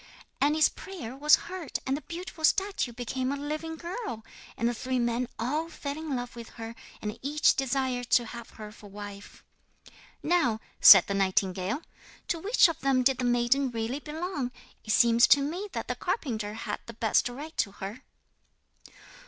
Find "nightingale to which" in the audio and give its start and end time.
11.13-12.67